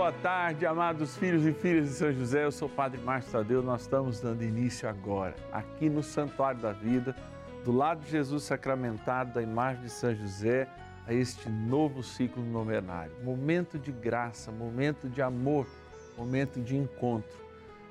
boa 0.00 0.12
tarde, 0.12 0.64
amados 0.64 1.14
filhos 1.18 1.44
e 1.44 1.52
filhas 1.52 1.90
de 1.90 1.94
São 1.94 2.10
José. 2.10 2.46
Eu 2.46 2.50
sou 2.50 2.68
o 2.68 2.70
Padre 2.70 2.98
Márcio 3.02 3.32
Tadeu. 3.32 3.62
Nós 3.62 3.82
estamos 3.82 4.18
dando 4.18 4.42
início 4.42 4.88
agora, 4.88 5.36
aqui 5.52 5.90
no 5.90 6.02
Santuário 6.02 6.58
da 6.58 6.72
Vida, 6.72 7.14
do 7.66 7.70
lado 7.70 8.00
de 8.00 8.10
Jesus 8.10 8.44
sacramentado, 8.44 9.34
da 9.34 9.42
imagem 9.42 9.82
de 9.82 9.90
São 9.90 10.14
José, 10.14 10.66
a 11.06 11.12
este 11.12 11.50
novo 11.50 12.02
ciclo 12.02 12.42
novenário. 12.42 13.12
Momento 13.22 13.78
de 13.78 13.92
graça, 13.92 14.50
momento 14.50 15.06
de 15.06 15.20
amor, 15.20 15.66
momento 16.16 16.62
de 16.62 16.78
encontro, 16.78 17.38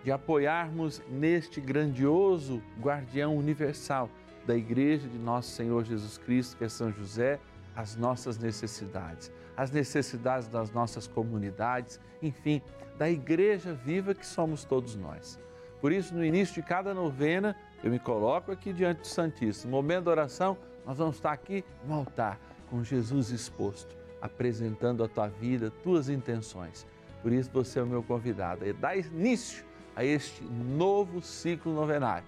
de 0.04 0.12
apoiarmos 0.12 1.04
neste 1.08 1.62
grandioso 1.62 2.60
guardião 2.82 3.38
universal 3.38 4.10
da 4.48 4.56
Igreja 4.56 5.08
de 5.08 5.20
Nosso 5.20 5.52
Senhor 5.52 5.86
Jesus 5.86 6.18
Cristo, 6.18 6.58
que 6.58 6.64
é 6.64 6.70
São 6.70 6.92
José, 6.92 7.40
as 7.76 7.96
nossas 7.96 8.40
necessidades 8.40 9.32
as 9.60 9.72
necessidades 9.72 10.48
das 10.48 10.72
nossas 10.72 11.06
comunidades, 11.06 12.00
enfim, 12.22 12.62
da 12.98 13.10
igreja 13.10 13.74
viva 13.74 14.16
que 14.16 14.26
somos 14.26 14.64
todos 14.64 14.96
nós. 14.96 15.38
Por 15.82 15.92
isso, 15.92 16.16
no 16.16 16.24
início 16.24 16.56
de 16.56 16.64
cada 16.66 16.94
novena, 16.94 17.54
eu 17.84 17.92
me 17.92 18.00
coloco 18.00 18.54
aqui 18.54 18.72
diante 18.72 19.02
do 19.02 19.08
Santíssimo. 19.08 19.72
Momento 19.72 20.06
da 20.06 20.12
oração, 20.12 20.58
nós 20.86 20.98
vamos 20.98 21.18
estar 21.18 21.34
aqui 21.34 21.66
no 21.86 21.94
altar, 21.94 22.40
com 22.70 22.82
Jesus 22.86 23.32
exposto, 23.32 23.98
apresentando 24.22 25.04
a 25.04 25.10
tua 25.10 25.28
vida, 25.28 25.70
tuas 25.84 26.08
intenções. 26.08 26.88
Por 27.22 27.34
isso, 27.34 27.52
você 27.52 27.80
é 27.80 27.84
o 27.84 27.88
meu 27.88 28.02
convidado. 28.02 28.66
E 28.66 28.72
dá 28.72 28.96
início 28.96 29.66
a 29.94 30.06
este 30.06 30.42
novo 30.42 31.22
ciclo 31.22 31.74
novenário. 31.74 32.28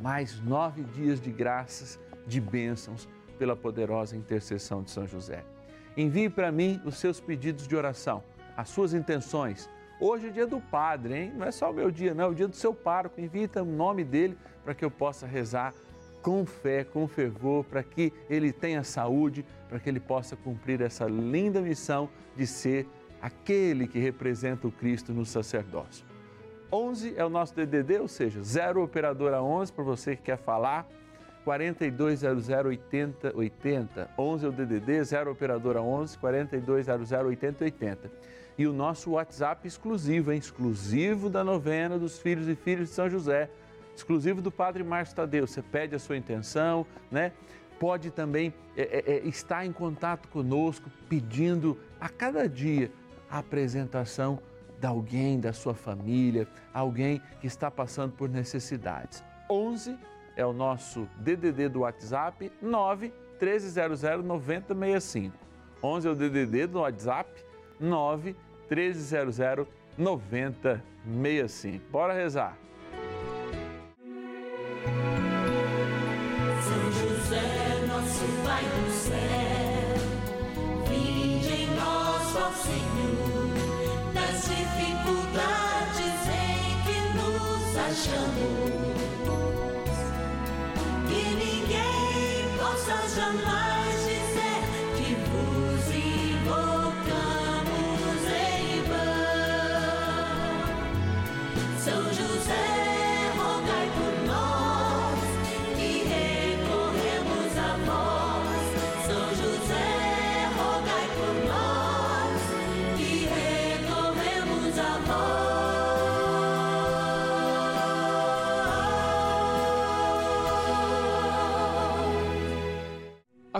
Mais 0.00 0.40
nove 0.42 0.84
dias 0.84 1.20
de 1.20 1.32
graças, 1.32 1.98
de 2.24 2.40
bênçãos, 2.40 3.08
pela 3.36 3.56
poderosa 3.56 4.16
intercessão 4.16 4.80
de 4.80 4.92
São 4.92 5.08
José. 5.08 5.44
Envie 5.98 6.30
para 6.30 6.52
mim 6.52 6.80
os 6.84 6.96
seus 6.96 7.18
pedidos 7.18 7.66
de 7.66 7.74
oração, 7.74 8.22
as 8.56 8.68
suas 8.68 8.94
intenções. 8.94 9.68
Hoje 10.00 10.28
é 10.28 10.30
dia 10.30 10.46
do 10.46 10.60
Padre, 10.60 11.12
hein? 11.16 11.32
Não 11.36 11.44
é 11.44 11.50
só 11.50 11.72
o 11.72 11.74
meu 11.74 11.90
dia, 11.90 12.14
não, 12.14 12.26
é 12.26 12.28
o 12.28 12.34
dia 12.34 12.46
do 12.46 12.54
seu 12.54 12.72
pároco. 12.72 13.20
Envie 13.20 13.50
o 13.56 13.64
nome 13.64 14.04
dele 14.04 14.38
para 14.62 14.76
que 14.76 14.84
eu 14.84 14.92
possa 14.92 15.26
rezar 15.26 15.74
com 16.22 16.46
fé, 16.46 16.84
com 16.84 17.08
fervor, 17.08 17.64
para 17.64 17.82
que 17.82 18.12
ele 18.30 18.52
tenha 18.52 18.84
saúde, 18.84 19.44
para 19.68 19.80
que 19.80 19.88
ele 19.88 19.98
possa 19.98 20.36
cumprir 20.36 20.80
essa 20.82 21.04
linda 21.06 21.60
missão 21.60 22.08
de 22.36 22.46
ser 22.46 22.86
aquele 23.20 23.88
que 23.88 23.98
representa 23.98 24.68
o 24.68 24.70
Cristo 24.70 25.12
no 25.12 25.26
sacerdócio. 25.26 26.06
11 26.72 27.14
é 27.16 27.24
o 27.24 27.28
nosso 27.28 27.56
DDD, 27.56 27.98
ou 27.98 28.06
seja, 28.06 28.40
0 28.40 28.84
operadora 28.84 29.42
11 29.42 29.72
para 29.72 29.82
você 29.82 30.14
que 30.14 30.22
quer 30.22 30.38
falar 30.38 30.88
4200 31.48 32.46
8080. 32.50 34.10
11 34.18 34.44
é 34.44 34.48
o 34.50 34.52
DDD, 34.52 35.02
0 35.02 35.30
operadora 35.30 35.80
11 35.80 36.18
4200 36.18 37.10
8080. 37.10 38.10
E 38.58 38.66
o 38.66 38.72
nosso 38.74 39.12
WhatsApp 39.12 39.66
exclusivo, 39.66 40.30
hein? 40.30 40.38
exclusivo 40.38 41.30
da 41.30 41.42
novena 41.42 41.98
dos 41.98 42.18
filhos 42.18 42.48
e 42.48 42.54
filhas 42.54 42.90
de 42.90 42.94
São 42.94 43.08
José, 43.08 43.48
exclusivo 43.96 44.42
do 44.42 44.50
Padre 44.50 44.84
Márcio 44.84 45.16
Tadeu. 45.16 45.46
Você 45.46 45.62
pede 45.62 45.94
a 45.94 45.98
sua 45.98 46.18
intenção, 46.18 46.84
né? 47.10 47.32
Pode 47.80 48.10
também 48.10 48.52
é, 48.76 48.82
é, 48.82 49.12
é, 49.14 49.18
estar 49.26 49.64
em 49.64 49.72
contato 49.72 50.28
conosco, 50.28 50.90
pedindo 51.08 51.78
a 51.98 52.10
cada 52.10 52.46
dia 52.46 52.92
a 53.30 53.38
apresentação 53.38 54.38
de 54.78 54.86
alguém 54.86 55.40
da 55.40 55.54
sua 55.54 55.72
família, 55.72 56.46
alguém 56.74 57.22
que 57.40 57.46
está 57.46 57.70
passando 57.70 58.12
por 58.12 58.28
necessidades. 58.28 59.24
11 59.48 59.96
é 60.38 60.46
o 60.46 60.52
nosso 60.52 61.08
DDD 61.16 61.68
do 61.68 61.80
WhatsApp 61.80 62.50
9 62.62 63.12
1300 63.40 64.24
9065. 64.24 65.36
11 65.82 66.08
é 66.08 66.10
o 66.10 66.14
DDD 66.14 66.66
do 66.68 66.78
WhatsApp 66.78 67.28
9 67.80 68.36
1300 68.70 69.66
9065. 69.98 71.90
Bora 71.90 72.14
rezar. 72.14 72.56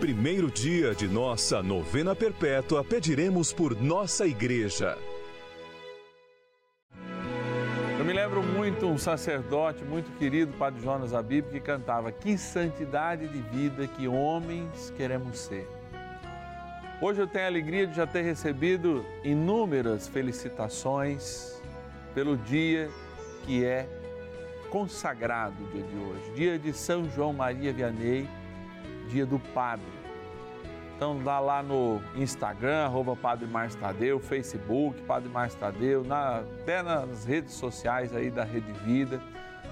primeiro 0.00 0.50
dia 0.50 0.94
de 0.94 1.06
nossa 1.06 1.62
novena 1.62 2.16
perpétua, 2.16 2.82
pediremos 2.82 3.52
por 3.52 3.78
nossa 3.78 4.26
igreja. 4.26 4.96
Eu 7.98 8.04
me 8.06 8.14
lembro 8.14 8.42
muito 8.42 8.86
um 8.86 8.96
sacerdote 8.96 9.84
muito 9.84 10.10
querido, 10.16 10.54
Padre 10.54 10.82
Jonas 10.82 11.12
Abib, 11.12 11.50
que 11.50 11.60
cantava: 11.60 12.10
Que 12.10 12.38
santidade 12.38 13.28
de 13.28 13.42
vida 13.42 13.86
que 13.86 14.08
homens 14.08 14.90
queremos 14.96 15.38
ser. 15.38 15.68
Hoje 17.02 17.20
eu 17.20 17.26
tenho 17.26 17.44
a 17.44 17.48
alegria 17.48 17.86
de 17.86 17.94
já 17.94 18.06
ter 18.06 18.22
recebido 18.22 19.04
inúmeras 19.22 20.08
felicitações 20.08 21.60
pelo 22.14 22.38
dia 22.38 22.88
que 23.44 23.66
é 23.66 23.86
consagrado 24.70 25.62
dia 25.74 25.82
de 25.82 25.96
hoje, 25.96 26.32
dia 26.34 26.58
de 26.58 26.72
São 26.72 27.04
João 27.10 27.34
Maria 27.34 27.70
Vianney 27.70 28.26
dia 29.10 29.26
do 29.26 29.38
Padre. 29.38 29.86
Então 30.96 31.18
dá 31.22 31.40
lá 31.40 31.62
no 31.62 32.00
Instagram, 32.14 32.84
arroba 32.84 33.16
Padre 33.16 33.46
Márcio 33.46 33.80
Tadeu, 33.80 34.20
Facebook, 34.20 35.00
Padre 35.02 35.30
Márcio 35.30 35.58
Tadeu, 35.58 36.04
na, 36.04 36.40
até 36.40 36.82
nas 36.82 37.24
redes 37.24 37.54
sociais 37.54 38.14
aí 38.14 38.30
da 38.30 38.44
Rede 38.44 38.72
Vida, 38.84 39.20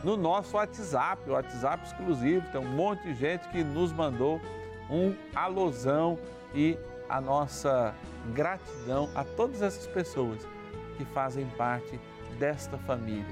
no 0.02 0.16
nosso 0.16 0.56
WhatsApp, 0.56 1.28
o 1.28 1.32
WhatsApp 1.32 1.84
exclusivo, 1.86 2.46
tem 2.52 2.60
um 2.60 2.74
monte 2.76 3.02
de 3.02 3.14
gente 3.14 3.48
que 3.48 3.64
nos 3.64 3.92
mandou 3.92 4.40
um 4.88 5.14
alusão 5.34 6.18
e 6.54 6.78
a 7.08 7.20
nossa 7.20 7.94
gratidão 8.32 9.10
a 9.14 9.24
todas 9.24 9.60
essas 9.60 9.86
pessoas 9.86 10.46
que 10.96 11.04
fazem 11.06 11.46
parte 11.56 11.98
desta 12.38 12.78
família. 12.78 13.26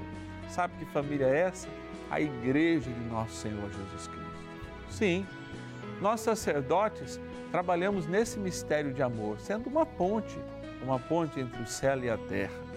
Sabe 0.49 0.73
que 0.77 0.85
família 0.91 1.25
é 1.25 1.39
essa? 1.39 1.67
A 2.09 2.19
igreja 2.19 2.91
de 2.91 3.03
nosso 3.05 3.33
Senhor 3.33 3.69
Jesus 3.71 4.07
Cristo. 4.07 4.27
Sim, 4.89 5.25
nós 6.01 6.21
sacerdotes 6.21 7.19
trabalhamos 7.51 8.05
nesse 8.07 8.39
mistério 8.39 8.93
de 8.93 9.01
amor, 9.01 9.39
sendo 9.39 9.67
uma 9.67 9.85
ponte, 9.85 10.37
uma 10.81 10.99
ponte 10.99 11.39
entre 11.39 11.61
o 11.61 11.67
céu 11.67 12.03
e 12.03 12.09
a 12.09 12.17
terra. 12.17 12.67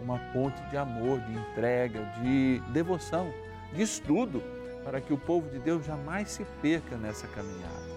uma 0.00 0.18
ponte 0.32 0.60
de 0.70 0.76
amor, 0.76 1.20
de 1.20 1.32
entrega, 1.32 2.00
de 2.22 2.60
devoção, 2.72 3.32
de 3.72 3.82
estudo, 3.82 4.42
para 4.84 5.00
que 5.00 5.12
o 5.12 5.18
povo 5.18 5.48
de 5.50 5.58
Deus 5.58 5.84
jamais 5.84 6.30
se 6.30 6.44
perca 6.62 6.96
nessa 6.96 7.26
caminhada. 7.26 7.88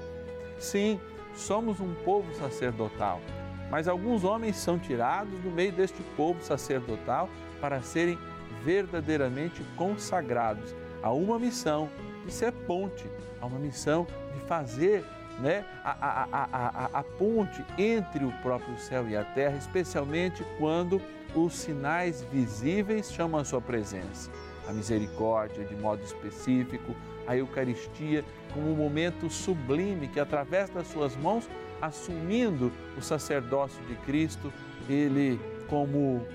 Sim, 0.57 0.99
somos 1.35 1.79
um 1.79 1.93
povo 2.03 2.33
sacerdotal, 2.33 3.21
mas 3.69 3.87
alguns 3.87 4.23
homens 4.23 4.57
são 4.57 4.77
tirados 4.77 5.39
do 5.39 5.51
meio 5.51 5.71
deste 5.71 6.01
povo 6.17 6.41
sacerdotal 6.41 7.29
para 7.61 7.81
serem 7.81 8.17
verdadeiramente 8.63 9.63
consagrados 9.75 10.75
a 11.01 11.11
uma 11.11 11.39
missão 11.39 11.89
de 12.25 12.31
ser 12.31 12.51
ponte, 12.51 13.05
a 13.39 13.45
uma 13.45 13.59
missão 13.59 14.05
de 14.33 14.39
fazer 14.41 15.03
né, 15.39 15.65
a, 15.83 15.91
a, 15.91 16.27
a, 16.31 16.99
a, 16.99 17.03
ponte 17.03 17.63
entre 17.77 18.23
o 18.23 18.31
próprio 18.41 18.77
céu 18.77 19.09
e 19.09 19.15
a 19.15 19.23
terra, 19.23 19.57
especialmente 19.57 20.45
quando 20.57 21.01
os 21.33 21.53
sinais 21.53 22.23
visíveis 22.31 23.11
chamam 23.11 23.41
a 23.41 23.43
sua 23.43 23.61
presença. 23.61 24.29
A 24.67 24.73
misericórdia, 24.73 25.65
de 25.65 25.75
modo 25.75 26.03
específico, 26.03 26.95
a 27.25 27.35
Eucaristia, 27.35 28.23
como 28.53 28.71
um 28.71 28.75
momento 28.75 29.29
sublime 29.29 30.07
que, 30.07 30.19
através 30.19 30.69
das 30.69 30.87
suas 30.87 31.15
mãos, 31.15 31.49
assumindo 31.81 32.71
o 32.97 33.01
sacerdócio 33.01 33.83
de 33.85 33.95
Cristo, 33.95 34.53
ele, 34.87 35.39
como 35.67 36.25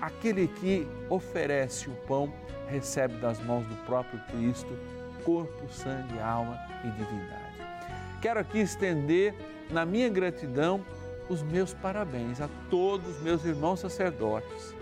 aquele 0.00 0.46
que 0.46 0.86
oferece 1.08 1.88
o 1.88 1.94
pão, 2.06 2.32
recebe 2.68 3.14
das 3.14 3.40
mãos 3.40 3.66
do 3.66 3.76
próprio 3.86 4.20
Cristo 4.30 4.78
corpo, 5.24 5.68
sangue, 5.72 6.18
alma 6.18 6.58
e 6.84 6.90
divindade. 6.90 7.50
Quero 8.20 8.40
aqui 8.40 8.58
estender 8.58 9.34
na 9.70 9.86
minha 9.86 10.08
gratidão 10.08 10.84
os 11.28 11.42
meus 11.42 11.72
parabéns 11.72 12.40
a 12.40 12.48
todos 12.68 13.20
meus 13.20 13.44
irmãos 13.44 13.80
sacerdotes, 13.80 14.74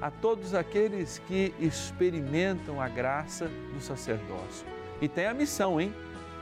a 0.00 0.10
todos 0.10 0.54
aqueles 0.54 1.18
que 1.26 1.52
experimentam 1.58 2.80
a 2.80 2.88
graça 2.88 3.50
do 3.74 3.80
sacerdócio. 3.80 4.66
E 5.00 5.08
tem 5.08 5.26
a 5.26 5.34
missão, 5.34 5.80
hein? 5.80 5.92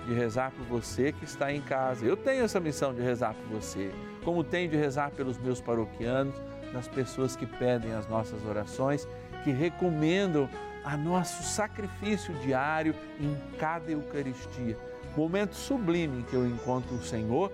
De 0.06 0.12
rezar 0.12 0.52
por 0.52 0.66
você 0.66 1.12
que 1.12 1.24
está 1.24 1.50
em 1.50 1.62
casa. 1.62 2.04
Eu 2.04 2.16
tenho 2.16 2.44
essa 2.44 2.60
missão 2.60 2.94
de 2.94 3.00
rezar 3.00 3.34
por 3.34 3.60
você, 3.60 3.90
como 4.22 4.44
tenho 4.44 4.70
de 4.70 4.76
rezar 4.76 5.10
pelos 5.10 5.38
meus 5.38 5.60
paroquianos, 5.60 6.34
nas 6.74 6.86
pessoas 6.86 7.34
que 7.34 7.46
pedem 7.46 7.94
as 7.94 8.06
nossas 8.06 8.44
orações, 8.44 9.08
que 9.42 9.50
recomendam 9.50 10.48
a 10.84 10.96
nosso 10.96 11.42
sacrifício 11.42 12.34
diário 12.40 12.94
em 13.18 13.34
cada 13.58 13.90
Eucaristia 13.90 14.76
momento 15.16 15.54
sublime 15.54 16.20
em 16.20 16.22
que 16.22 16.34
eu 16.34 16.46
encontro 16.46 16.94
o 16.96 17.02
Senhor, 17.02 17.52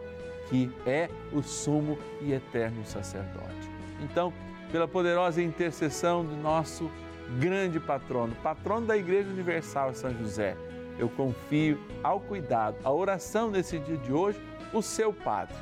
que 0.49 0.71
é 0.87 1.09
o 1.33 1.43
sumo 1.43 1.99
e 2.21 2.33
eterno 2.33 2.85
sacerdote. 2.85 3.71
Então, 4.03 4.33
pela 4.73 4.89
poderosa 4.89 5.43
intercessão 5.43 6.25
do 6.25 6.37
nosso 6.37 6.91
grande 7.39 7.79
patrono, 7.79 8.35
patrono 8.37 8.87
da 8.87 8.97
Igreja 8.97 9.29
Universal 9.29 9.95
São 9.95 10.11
José, 10.17 10.57
eu 10.99 11.09
confio 11.09 11.81
ao 12.03 12.21
cuidado, 12.21 12.77
à 12.85 12.93
oração 12.93 13.51
nesse 13.51 13.79
dia 13.79 13.97
de 13.97 14.13
hoje, 14.13 14.41
o 14.73 14.83
seu 14.83 15.13
padre. 15.13 15.55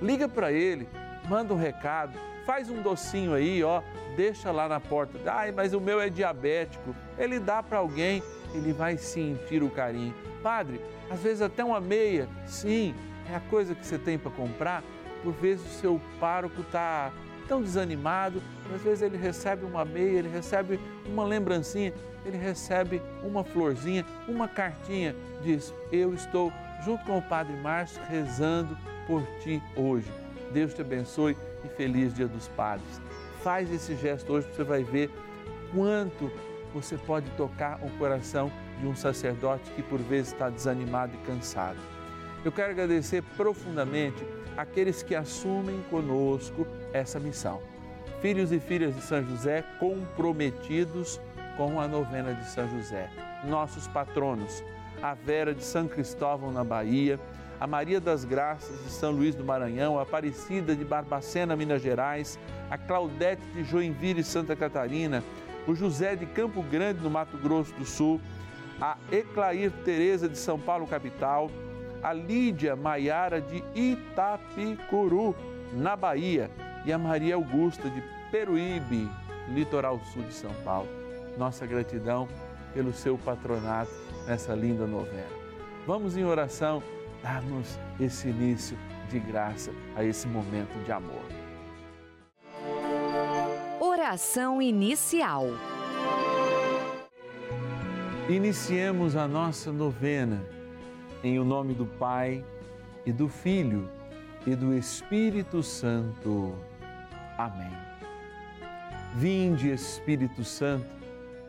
Liga 0.00 0.28
para 0.28 0.52
ele, 0.52 0.88
manda 1.28 1.54
um 1.54 1.58
recado, 1.58 2.18
faz 2.44 2.70
um 2.70 2.82
docinho 2.82 3.34
aí, 3.34 3.62
ó, 3.62 3.82
deixa 4.16 4.50
lá 4.50 4.68
na 4.68 4.80
porta. 4.80 5.18
Ai, 5.26 5.52
mas 5.52 5.74
o 5.74 5.80
meu 5.80 6.00
é 6.00 6.08
diabético. 6.08 6.94
Ele 7.18 7.38
dá 7.38 7.62
para 7.62 7.78
alguém, 7.78 8.22
ele 8.54 8.72
vai 8.72 8.96
sentir 8.96 9.62
o 9.62 9.70
carinho. 9.70 10.14
Padre, 10.42 10.80
às 11.10 11.20
vezes 11.20 11.42
até 11.42 11.64
uma 11.64 11.80
meia, 11.80 12.28
sim, 12.46 12.94
é 13.30 13.36
a 13.36 13.40
coisa 13.40 13.74
que 13.74 13.86
você 13.86 13.98
tem 13.98 14.18
para 14.18 14.30
comprar. 14.30 14.82
Por 15.22 15.32
vezes 15.32 15.64
o 15.64 15.80
seu 15.80 16.00
pároco 16.20 16.60
está 16.60 17.10
tão 17.48 17.62
desanimado, 17.62 18.42
às 18.74 18.82
vezes 18.82 19.02
ele 19.02 19.16
recebe 19.16 19.64
uma 19.64 19.84
meia, 19.84 20.18
ele 20.18 20.28
recebe 20.28 20.78
uma 21.06 21.24
lembrancinha, 21.24 21.92
ele 22.24 22.36
recebe 22.36 23.02
uma 23.22 23.44
florzinha, 23.44 24.04
uma 24.28 24.48
cartinha, 24.48 25.14
diz: 25.42 25.72
Eu 25.90 26.14
estou 26.14 26.52
junto 26.84 27.04
com 27.04 27.18
o 27.18 27.22
Padre 27.22 27.56
Márcio 27.56 28.02
rezando 28.08 28.76
por 29.06 29.22
ti 29.42 29.62
hoje. 29.76 30.23
Deus 30.52 30.74
te 30.74 30.80
abençoe 30.82 31.36
e 31.64 31.68
feliz 31.68 32.14
Dia 32.14 32.28
dos 32.28 32.48
Padres. 32.48 33.00
Faz 33.42 33.70
esse 33.72 33.94
gesto 33.96 34.32
hoje, 34.32 34.48
você 34.54 34.64
vai 34.64 34.82
ver 34.82 35.10
quanto 35.74 36.30
você 36.72 36.96
pode 36.96 37.30
tocar 37.32 37.78
o 37.82 37.90
coração 37.98 38.50
de 38.80 38.86
um 38.86 38.96
sacerdote 38.96 39.70
que 39.72 39.82
por 39.82 40.00
vezes 40.00 40.32
está 40.32 40.50
desanimado 40.50 41.12
e 41.14 41.26
cansado. 41.26 41.78
Eu 42.44 42.52
quero 42.52 42.72
agradecer 42.72 43.22
profundamente 43.36 44.24
aqueles 44.56 45.02
que 45.02 45.14
assumem 45.14 45.82
conosco 45.90 46.66
essa 46.92 47.18
missão. 47.18 47.62
Filhos 48.20 48.52
e 48.52 48.60
filhas 48.60 48.94
de 48.94 49.02
São 49.02 49.24
José 49.24 49.64
comprometidos 49.78 51.20
com 51.56 51.80
a 51.80 51.86
novena 51.86 52.34
de 52.34 52.48
São 52.50 52.68
José. 52.68 53.10
Nossos 53.44 53.86
patronos, 53.88 54.62
a 55.02 55.14
Vera 55.14 55.54
de 55.54 55.62
São 55.62 55.86
Cristóvão 55.86 56.50
na 56.50 56.64
Bahia, 56.64 57.18
a 57.60 57.66
Maria 57.66 58.00
das 58.00 58.24
Graças 58.24 58.84
de 58.84 58.90
São 58.90 59.10
Luís 59.10 59.34
do 59.34 59.44
Maranhão, 59.44 59.98
a 59.98 60.02
Aparecida 60.02 60.74
de 60.74 60.84
Barbacena, 60.84 61.56
Minas 61.56 61.82
Gerais, 61.82 62.38
a 62.70 62.76
Claudete 62.76 63.42
de 63.54 63.64
Joinville, 63.64 64.24
Santa 64.24 64.56
Catarina, 64.56 65.22
o 65.66 65.74
José 65.74 66.16
de 66.16 66.26
Campo 66.26 66.62
Grande, 66.62 67.02
no 67.02 67.10
Mato 67.10 67.36
Grosso 67.38 67.72
do 67.74 67.84
Sul, 67.84 68.20
a 68.80 68.96
Eclair 69.10 69.70
Tereza 69.84 70.28
de 70.28 70.36
São 70.36 70.58
Paulo, 70.58 70.86
capital, 70.86 71.50
a 72.02 72.12
Lídia 72.12 72.76
Maiara 72.76 73.40
de 73.40 73.62
Itapicuru, 73.74 75.34
na 75.72 75.96
Bahia, 75.96 76.50
e 76.84 76.92
a 76.92 76.98
Maria 76.98 77.34
Augusta 77.34 77.88
de 77.88 78.02
Peruíbe, 78.30 79.08
litoral 79.48 79.98
sul 80.12 80.22
de 80.22 80.34
São 80.34 80.52
Paulo. 80.64 80.88
Nossa 81.38 81.66
gratidão 81.66 82.28
pelo 82.74 82.92
seu 82.92 83.16
patronato 83.16 83.90
nessa 84.26 84.54
linda 84.54 84.86
novena. 84.86 85.44
Vamos 85.86 86.16
em 86.16 86.24
oração 86.24 86.82
darmos 87.24 87.78
esse 87.98 88.28
início 88.28 88.76
de 89.08 89.18
graça 89.18 89.72
a 89.96 90.04
esse 90.04 90.28
momento 90.28 90.78
de 90.84 90.92
amor. 90.92 91.24
Oração 93.80 94.60
inicial. 94.60 95.46
Iniciemos 98.28 99.16
a 99.16 99.26
nossa 99.26 99.72
novena 99.72 100.44
em 101.22 101.38
o 101.38 101.44
nome 101.44 101.72
do 101.72 101.86
Pai 101.86 102.44
e 103.06 103.12
do 103.12 103.26
Filho 103.26 103.88
e 104.46 104.54
do 104.54 104.74
Espírito 104.74 105.62
Santo. 105.62 106.54
Amém. 107.38 107.72
Vinde, 109.14 109.70
Espírito 109.70 110.44
Santo, 110.44 110.86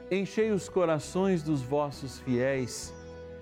enchei 0.10 0.52
os 0.52 0.70
corações 0.70 1.44
dos 1.44 1.62
vossos 1.62 2.20
fiéis 2.20 2.95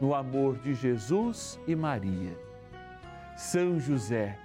no 0.00 0.14
amor 0.14 0.56
de 0.58 0.74
Jesus 0.74 1.58
e 1.66 1.74
Maria. 1.74 2.38
São 3.36 3.78
José, 3.78 4.38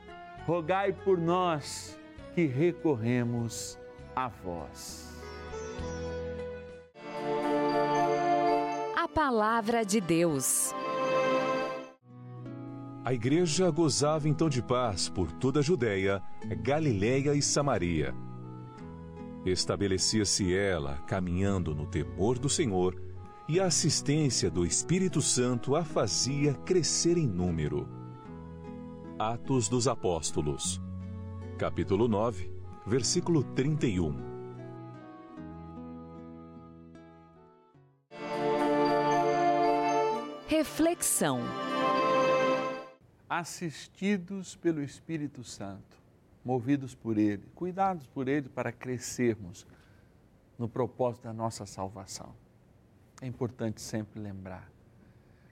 rogai 0.46 0.94
por 0.94 1.18
nós 1.18 2.00
que 2.34 2.46
recorremos 2.46 3.80
a 4.16 4.28
vós. 4.28 5.22
A 8.96 9.08
Palavra 9.08 9.86
de 9.86 10.02
Deus. 10.02 10.74
A 13.06 13.14
igreja 13.14 13.70
gozava 13.70 14.30
então 14.30 14.48
de 14.48 14.62
paz 14.62 15.10
por 15.10 15.32
toda 15.34 15.60
a 15.60 15.64
Judéia, 15.64 16.22
Galiléia 16.62 17.34
e 17.34 17.42
Samaria. 17.42 18.16
Estabelecia-se 19.46 20.56
ela 20.56 21.00
caminhando 21.06 21.76
no 21.76 21.86
temor 21.86 22.40
do 22.40 22.48
Senhor 22.48 22.96
e 23.48 23.60
a 23.60 23.66
assistência 23.66 24.50
do 24.50 24.66
Espírito 24.66 25.22
Santo 25.22 25.76
a 25.76 25.84
fazia 25.84 26.54
crescer 26.54 27.18
em 27.18 27.28
número. 27.28 27.88
Atos 29.20 29.68
dos 29.68 29.86
Apóstolos, 29.86 30.82
capítulo 31.58 32.08
9, 32.08 32.50
versículo 32.86 33.44
31. 33.44 34.34
Reflexão. 40.48 41.42
Assistidos 43.30 44.56
pelo 44.56 44.82
Espírito 44.82 45.44
Santo, 45.44 45.98
movidos 46.46 46.96
por 46.96 47.18
Ele, 47.18 47.44
cuidados 47.56 48.08
por 48.08 48.30
Ele 48.30 48.48
para 48.48 48.72
crescermos 48.72 49.68
no 50.58 50.70
propósito 50.70 51.24
da 51.24 51.34
nossa 51.34 51.66
salvação. 51.66 52.43
É 53.22 53.28
importante 53.28 53.82
sempre 53.82 54.20
lembrar 54.20 54.70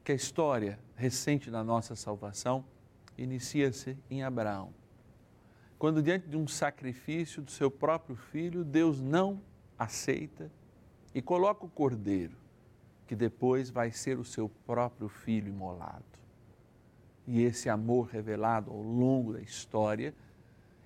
que 0.03 0.11
a 0.11 0.15
história 0.15 0.79
recente 0.95 1.49
da 1.49 1.63
nossa 1.63 1.95
salvação 1.95 2.65
inicia-se 3.17 3.97
em 4.09 4.23
Abraão. 4.23 4.73
Quando, 5.77 6.01
diante 6.01 6.27
de 6.27 6.37
um 6.37 6.47
sacrifício 6.47 7.41
do 7.41 7.51
seu 7.51 7.71
próprio 7.71 8.15
filho, 8.15 8.63
Deus 8.63 9.01
não 9.01 9.41
aceita 9.77 10.51
e 11.13 11.21
coloca 11.21 11.65
o 11.65 11.69
cordeiro, 11.69 12.37
que 13.07 13.15
depois 13.15 13.69
vai 13.69 13.91
ser 13.91 14.19
o 14.19 14.23
seu 14.23 14.47
próprio 14.47 15.09
filho 15.09 15.49
imolado. 15.49 16.05
E 17.27 17.41
esse 17.41 17.69
amor 17.69 18.07
revelado 18.07 18.71
ao 18.71 18.81
longo 18.81 19.33
da 19.33 19.41
história, 19.41 20.13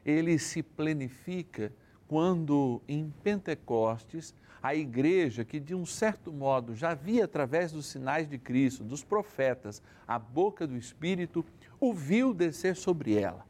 ele 0.06 0.38
se 0.38 0.62
planifica 0.62 1.72
quando 2.08 2.82
em 2.88 3.10
Pentecostes 3.24 4.34
a 4.66 4.74
igreja, 4.74 5.46
que 5.46 5.60
de 5.60 5.76
um 5.76 5.86
certo 5.86 6.34
modo 6.34 6.74
já 6.74 6.96
via 6.96 7.26
através 7.26 7.72
dos 7.72 7.86
sinais 7.86 8.28
de 8.28 8.40
Cristo, 8.40 8.84
dos 8.84 9.04
profetas, 9.04 9.80
a 10.08 10.18
boca 10.18 10.66
do 10.66 10.76
Espírito, 10.76 11.46
o 11.80 11.94
viu 11.94 12.34
descer 12.34 12.76
sobre 12.76 13.14
ela, 13.14 13.46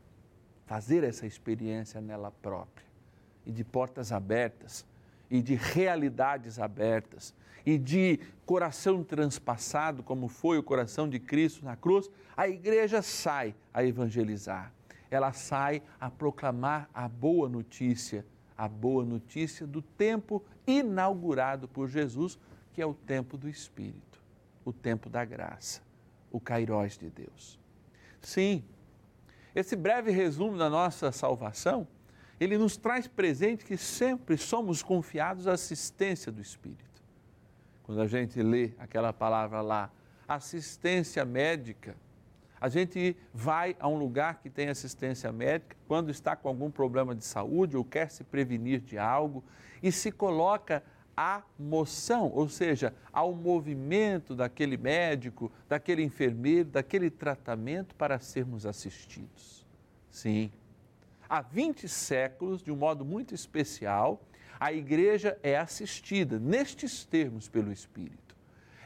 fazer 0.65 1.05
essa 1.05 1.25
experiência 1.25 2.01
nela 2.01 2.31
própria, 2.31 2.85
e 3.45 3.51
de 3.53 3.63
portas 3.63 4.11
abertas, 4.11 4.85
e 5.31 5.41
de 5.41 5.55
realidades 5.55 6.59
abertas, 6.59 7.33
e 7.65 7.77
de 7.77 8.19
coração 8.45 9.01
transpassado, 9.01 10.03
como 10.03 10.27
foi 10.27 10.57
o 10.57 10.63
coração 10.63 11.07
de 11.07 11.17
Cristo 11.17 11.63
na 11.63 11.77
cruz, 11.77 12.11
a 12.35 12.49
igreja 12.49 13.01
sai 13.01 13.55
a 13.73 13.85
evangelizar, 13.85 14.69
ela 15.09 15.31
sai 15.31 15.81
a 15.97 16.09
proclamar 16.09 16.89
a 16.93 17.07
boa 17.07 17.47
notícia 17.47 18.25
a 18.57 18.67
boa 18.67 19.03
notícia 19.03 19.67
do 19.67 19.81
tempo 19.81 20.43
inaugurado 20.65 21.67
por 21.67 21.87
Jesus, 21.87 22.39
que 22.73 22.81
é 22.81 22.85
o 22.85 22.93
tempo 22.93 23.37
do 23.37 23.49
Espírito, 23.49 24.21
o 24.63 24.71
tempo 24.71 25.09
da 25.09 25.23
graça, 25.25 25.81
o 26.31 26.39
Cairós 26.39 26.97
de 26.97 27.09
Deus. 27.09 27.59
Sim, 28.21 28.63
esse 29.53 29.75
breve 29.75 30.11
resumo 30.11 30.57
da 30.57 30.69
nossa 30.69 31.11
salvação, 31.11 31.87
ele 32.39 32.57
nos 32.57 32.75
traz 32.75 33.07
presente 33.07 33.63
que 33.63 33.77
sempre 33.77 34.37
somos 34.37 34.83
confiados 34.83 35.47
à 35.47 35.53
assistência 35.53 36.31
do 36.31 36.41
Espírito. 36.41 36.83
Quando 37.83 38.01
a 38.01 38.07
gente 38.07 38.41
lê 38.41 38.73
aquela 38.77 39.13
palavra 39.13 39.61
lá, 39.61 39.91
assistência 40.27 41.23
médica, 41.23 41.95
a 42.59 42.69
gente 42.69 43.15
vai 43.33 43.75
a 43.79 43.87
um 43.87 43.97
lugar 43.97 44.39
que 44.41 44.49
tem 44.49 44.69
assistência 44.69 45.31
médica 45.31 45.75
quando 45.87 46.09
está 46.09 46.35
com 46.35 46.47
algum 46.47 46.71
problema 46.71 47.13
de 47.13 47.25
saúde 47.25 47.75
ou 47.75 47.83
quer 47.83 48.09
se 48.09 48.23
prevenir 48.23 48.79
de 48.79 48.97
algo 48.97 49.43
e 49.83 49.91
se 49.91 50.11
coloca 50.11 50.83
à 51.15 51.43
moção, 51.57 52.29
ou 52.33 52.49
seja, 52.49 52.93
ao 53.11 53.33
movimento 53.33 54.35
daquele 54.35 54.77
médico, 54.77 55.51
daquele 55.67 56.03
enfermeiro, 56.03 56.69
daquele 56.69 57.09
tratamento 57.09 57.95
para 57.95 58.19
sermos 58.19 58.65
assistidos. 58.65 59.65
Sim, 60.09 60.51
há 61.29 61.41
20 61.41 61.87
séculos, 61.87 62.61
de 62.61 62.71
um 62.71 62.75
modo 62.75 63.05
muito 63.05 63.33
especial, 63.33 64.21
a 64.59 64.71
igreja 64.73 65.37
é 65.43 65.57
assistida 65.57 66.39
nestes 66.39 67.05
termos 67.05 67.47
pelo 67.47 67.71
Espírito. 67.71 68.35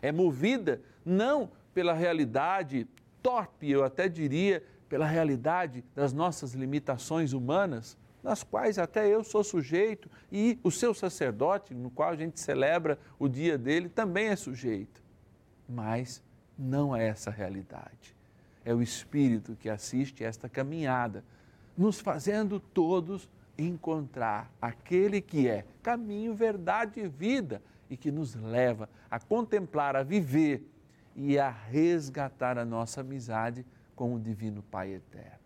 É 0.01 0.11
movida 0.11 0.81
não 1.05 1.51
pela 1.73 1.93
realidade 1.93 2.88
torpe, 3.29 3.69
eu 3.69 3.83
até 3.83 4.09
diria, 4.09 4.63
pela 4.89 5.05
realidade 5.05 5.86
das 5.93 6.12
nossas 6.12 6.53
limitações 6.53 7.31
humanas, 7.31 7.95
nas 8.24 8.41
quais 8.41 8.79
até 8.79 9.07
eu 9.07 9.24
sou 9.24 9.43
sujeito, 9.43 10.09
e 10.31 10.59
o 10.63 10.71
seu 10.71 10.95
sacerdote, 10.95 11.75
no 11.75 11.91
qual 11.91 12.09
a 12.09 12.15
gente 12.15 12.39
celebra 12.39 12.98
o 13.19 13.29
dia 13.29 13.55
dele, 13.55 13.88
também 13.88 14.29
é 14.29 14.36
sujeito. 14.36 15.03
Mas 15.67 16.24
não 16.57 16.95
é 16.95 17.07
essa 17.07 17.29
realidade. 17.29 18.15
É 18.65 18.74
o 18.74 18.81
Espírito 18.81 19.55
que 19.55 19.69
assiste 19.69 20.24
esta 20.24 20.50
caminhada, 20.50 21.24
nos 21.77 22.00
fazendo 22.00 22.59
todos 22.59 23.29
encontrar 23.59 24.51
aquele 24.59 25.21
que 25.21 25.48
é 25.48 25.65
caminho, 25.83 26.33
verdade 26.33 27.00
e 27.00 27.07
vida 27.07 27.62
e 27.91 27.95
que 27.95 28.12
nos 28.12 28.33
leva 28.33 28.89
a 29.09 29.19
contemplar, 29.19 29.95
a 29.95 30.01
viver 30.01 30.67
e 31.21 31.38
a 31.38 31.49
resgatar 31.49 32.57
a 32.57 32.63
nossa 32.63 33.01
amizade 33.01 33.65
com 33.93 34.15
o 34.15 34.19
Divino 34.19 34.63
Pai 34.63 34.93
Eterno. 34.93 35.38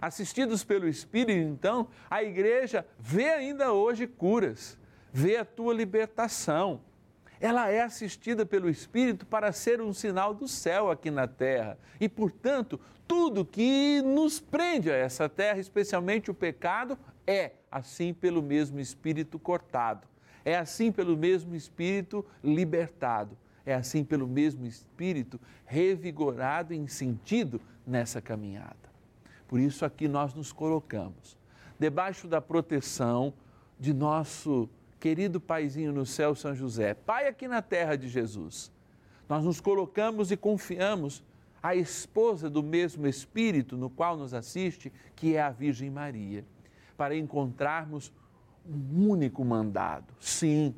Assistidos 0.00 0.64
pelo 0.64 0.88
Espírito, 0.88 1.38
então, 1.38 1.86
a 2.10 2.22
igreja 2.24 2.84
vê 2.98 3.28
ainda 3.28 3.72
hoje 3.72 4.08
curas, 4.08 4.76
vê 5.12 5.36
a 5.36 5.44
tua 5.44 5.72
libertação. 5.72 6.80
Ela 7.40 7.70
é 7.70 7.80
assistida 7.80 8.44
pelo 8.44 8.68
Espírito 8.68 9.24
para 9.24 9.52
ser 9.52 9.80
um 9.80 9.92
sinal 9.92 10.34
do 10.34 10.48
céu 10.48 10.90
aqui 10.90 11.12
na 11.12 11.28
terra. 11.28 11.78
E, 12.00 12.08
portanto, 12.08 12.80
tudo 13.06 13.44
que 13.44 14.02
nos 14.02 14.40
prende 14.40 14.90
a 14.90 14.96
essa 14.96 15.28
terra, 15.28 15.60
especialmente 15.60 16.28
o 16.28 16.34
pecado, 16.34 16.98
é 17.24 17.52
assim 17.70 18.12
pelo 18.12 18.42
mesmo 18.42 18.80
Espírito 18.80 19.38
cortado. 19.38 20.08
É 20.44 20.56
assim 20.56 20.90
pelo 20.90 21.16
mesmo 21.16 21.54
Espírito 21.54 22.26
libertado 22.42 23.38
é 23.68 23.74
assim 23.74 24.02
pelo 24.02 24.26
mesmo 24.26 24.64
Espírito, 24.64 25.38
revigorado 25.66 26.72
em 26.72 26.88
sentido 26.88 27.60
nessa 27.86 28.18
caminhada. 28.18 28.76
Por 29.46 29.60
isso 29.60 29.84
aqui 29.84 30.08
nós 30.08 30.32
nos 30.32 30.52
colocamos 30.52 31.36
debaixo 31.78 32.26
da 32.26 32.40
proteção 32.40 33.34
de 33.78 33.92
nosso 33.92 34.70
querido 34.98 35.38
paizinho 35.38 35.92
no 35.92 36.06
céu, 36.06 36.34
São 36.34 36.54
José, 36.54 36.94
pai 36.94 37.28
aqui 37.28 37.46
na 37.46 37.60
terra 37.60 37.94
de 37.94 38.08
Jesus. 38.08 38.72
Nós 39.28 39.44
nos 39.44 39.60
colocamos 39.60 40.32
e 40.32 40.36
confiamos 40.36 41.22
à 41.62 41.76
esposa 41.76 42.48
do 42.48 42.62
mesmo 42.62 43.06
Espírito 43.06 43.76
no 43.76 43.90
qual 43.90 44.16
nos 44.16 44.32
assiste, 44.32 44.90
que 45.14 45.36
é 45.36 45.42
a 45.42 45.50
Virgem 45.50 45.90
Maria, 45.90 46.42
para 46.96 47.14
encontrarmos 47.14 48.10
um 48.66 49.10
único 49.10 49.44
mandado. 49.44 50.14
Sim, 50.18 50.74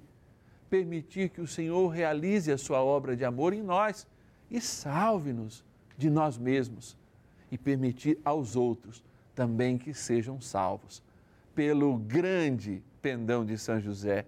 permitir 0.71 1.31
que 1.31 1.41
o 1.41 1.47
Senhor 1.47 1.89
realize 1.89 2.51
a 2.51 2.57
sua 2.57 2.83
obra 2.83 3.17
de 3.17 3.25
amor 3.25 3.53
em 3.53 3.63
nós 3.63 4.07
e 4.49 4.61
salve-nos 4.61 5.65
de 5.99 6.09
nós 6.09 6.39
mesmos 6.39 6.97
e 7.51 7.59
permitir 7.59 8.19
aos 8.25 8.55
outros 8.55 9.05
também 9.35 9.77
que 9.77 9.93
sejam 9.93 10.41
salvos 10.41 11.03
pelo 11.55 11.99
grande 11.99 12.83
pendão 13.03 13.45
de 13.45 13.59
São 13.59 13.81
José, 13.81 14.25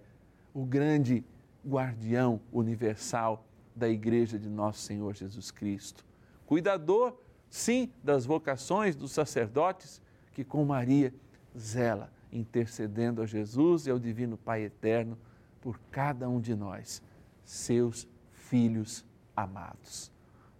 o 0.53 0.65
grande 0.65 1.23
guardião 1.65 2.41
universal 2.51 3.45
da 3.75 3.87
Igreja 3.87 4.37
de 4.37 4.49
Nosso 4.49 4.81
Senhor 4.81 5.15
Jesus 5.15 5.49
Cristo. 5.49 6.05
Cuidador, 6.45 7.17
sim, 7.49 7.89
das 8.03 8.25
vocações 8.25 8.95
dos 8.95 9.11
sacerdotes 9.11 10.01
que 10.33 10.43
com 10.43 10.65
Maria 10.65 11.13
zela, 11.57 12.11
intercedendo 12.31 13.21
a 13.21 13.25
Jesus 13.25 13.87
e 13.87 13.91
ao 13.91 13.97
Divino 13.97 14.37
Pai 14.37 14.63
Eterno 14.63 15.17
por 15.63 15.79
cada 15.89 16.27
um 16.27 16.41
de 16.41 16.53
nós, 16.53 17.01
seus 17.45 18.05
filhos 18.33 19.05
amados. 19.33 20.11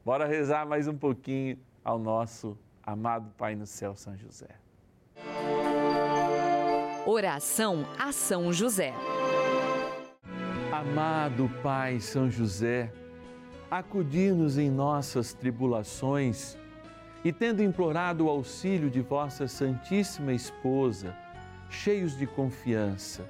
Bora 0.06 0.26
rezar 0.26 0.66
mais 0.66 0.88
um 0.88 0.98
pouquinho 0.98 1.60
ao 1.84 2.00
nosso 2.00 2.58
amado 2.82 3.30
Pai 3.38 3.54
no 3.54 3.68
céu, 3.68 3.96
São 3.96 4.18
José. 4.18 4.48
Oração 7.06 7.86
a 8.00 8.14
São 8.14 8.54
José. 8.54 8.94
Amado 10.72 11.52
Pai 11.62 12.00
São 12.00 12.32
José, 12.32 12.90
acudir-nos 13.70 14.58
em 14.58 14.72
nossas 14.72 15.34
tribulações 15.34 16.58
e, 17.26 17.34
tendo 17.34 17.62
implorado 17.62 18.26
o 18.26 18.30
auxílio 18.30 18.90
de 18.90 19.02
vossa 19.02 19.50
Santíssima 19.50 20.32
Esposa, 20.32 21.14
cheios 21.70 22.18
de 22.18 22.26
confiança, 22.26 23.30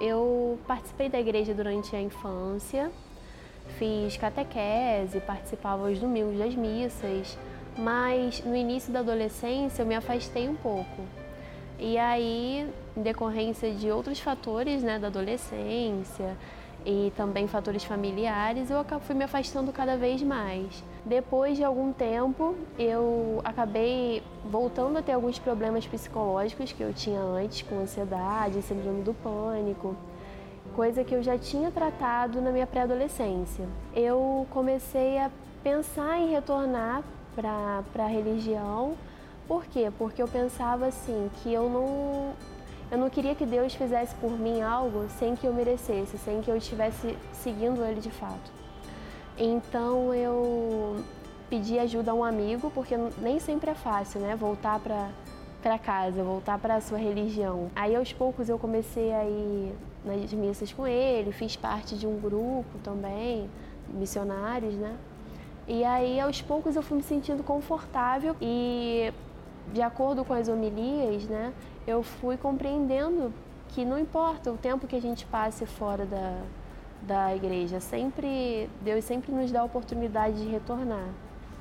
Eu 0.00 0.58
participei 0.66 1.08
da 1.08 1.18
igreja 1.18 1.54
durante 1.54 1.94
a 1.96 2.00
infância, 2.00 2.90
fiz 3.78 4.16
catequese, 4.16 5.20
participava 5.20 5.88
aos 5.88 5.98
domingos 5.98 6.38
das 6.38 6.54
missas, 6.54 7.38
mas 7.78 8.44
no 8.44 8.54
início 8.54 8.92
da 8.92 9.00
adolescência 9.00 9.82
eu 9.82 9.86
me 9.86 9.94
afastei 9.94 10.48
um 10.48 10.54
pouco. 10.54 11.02
E 11.78 11.98
aí, 11.98 12.70
em 12.96 13.02
decorrência 13.02 13.70
de 13.70 13.90
outros 13.90 14.18
fatores 14.20 14.82
né, 14.82 14.98
da 14.98 15.08
adolescência, 15.08 16.36
e 16.86 17.12
também 17.16 17.48
fatores 17.48 17.82
familiares, 17.82 18.70
eu 18.70 18.84
fui 19.00 19.14
me 19.16 19.24
afastando 19.24 19.72
cada 19.72 19.96
vez 19.96 20.22
mais. 20.22 20.84
Depois 21.04 21.56
de 21.56 21.64
algum 21.64 21.92
tempo, 21.92 22.54
eu 22.78 23.40
acabei 23.44 24.22
voltando 24.50 24.98
a 24.98 25.02
ter 25.02 25.12
alguns 25.12 25.38
problemas 25.38 25.86
psicológicos 25.86 26.72
que 26.72 26.82
eu 26.82 26.92
tinha 26.92 27.20
antes, 27.20 27.62
com 27.62 27.80
ansiedade, 27.80 28.62
síndrome 28.62 29.02
do 29.02 29.14
pânico, 29.14 29.96
coisa 30.74 31.04
que 31.04 31.14
eu 31.14 31.22
já 31.22 31.38
tinha 31.38 31.70
tratado 31.70 32.40
na 32.40 32.50
minha 32.50 32.66
pré-adolescência. 32.66 33.66
Eu 33.94 34.46
comecei 34.50 35.18
a 35.18 35.30
pensar 35.62 36.18
em 36.18 36.30
retornar 36.30 37.02
para 37.34 38.04
a 38.04 38.06
religião. 38.06 38.94
Por 39.48 39.64
quê? 39.66 39.90
Porque 39.98 40.22
eu 40.22 40.28
pensava 40.28 40.86
assim 40.86 41.30
que 41.42 41.52
eu 41.52 41.68
não 41.68 42.34
eu 42.90 42.98
não 42.98 43.10
queria 43.10 43.34
que 43.34 43.44
Deus 43.44 43.74
fizesse 43.74 44.14
por 44.16 44.30
mim 44.30 44.62
algo 44.62 45.06
sem 45.18 45.34
que 45.34 45.44
eu 45.44 45.52
merecesse, 45.52 46.16
sem 46.18 46.40
que 46.40 46.48
eu 46.48 46.56
estivesse 46.56 47.16
seguindo 47.32 47.84
Ele 47.84 48.00
de 48.00 48.10
fato. 48.10 48.52
Então 49.36 50.14
eu 50.14 51.02
pedi 51.48 51.78
ajuda 51.78 52.10
a 52.10 52.14
um 52.14 52.24
amigo, 52.24 52.70
porque 52.74 52.96
nem 53.18 53.38
sempre 53.38 53.70
é 53.70 53.74
fácil, 53.74 54.20
né? 54.20 54.36
Voltar 54.36 54.78
para 54.80 55.10
para 55.62 55.78
casa, 55.80 56.22
voltar 56.22 56.58
para 56.60 56.76
a 56.76 56.80
sua 56.80 56.96
religião. 56.96 57.72
Aí 57.74 57.96
aos 57.96 58.12
poucos 58.12 58.48
eu 58.48 58.56
comecei 58.56 59.12
a 59.12 59.24
ir 59.24 59.74
nas 60.04 60.32
missas 60.32 60.72
com 60.72 60.86
ele, 60.86 61.32
fiz 61.32 61.56
parte 61.56 61.96
de 61.96 62.06
um 62.06 62.20
grupo 62.20 62.78
também, 62.84 63.50
missionários, 63.88 64.74
né? 64.74 64.96
E 65.66 65.82
aí 65.82 66.20
aos 66.20 66.40
poucos 66.40 66.76
eu 66.76 66.82
fui 66.82 66.98
me 66.98 67.02
sentindo 67.02 67.42
confortável 67.42 68.36
e 68.40 69.12
de 69.72 69.82
acordo 69.82 70.24
com 70.24 70.32
as 70.32 70.46
homilias, 70.46 71.24
né, 71.24 71.52
eu 71.86 72.02
fui 72.02 72.36
compreendendo 72.36 73.32
que 73.70 73.84
não 73.84 73.98
importa 73.98 74.52
o 74.52 74.56
tempo 74.56 74.86
que 74.86 74.94
a 74.94 75.00
gente 75.00 75.26
passe 75.26 75.66
fora 75.66 76.06
da, 76.06 76.40
da 77.02 77.34
igreja, 77.34 77.80
sempre 77.80 78.70
Deus 78.80 79.04
sempre 79.04 79.32
nos 79.32 79.50
dá 79.50 79.62
a 79.62 79.64
oportunidade 79.64 80.36
de 80.40 80.48
retornar. 80.48 81.08